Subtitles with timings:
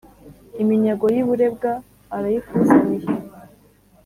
[0.61, 1.71] iminyago y'i burebwa
[2.15, 3.07] arayikuzaniye.